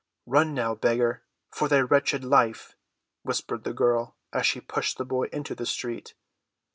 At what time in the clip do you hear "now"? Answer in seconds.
0.55-0.73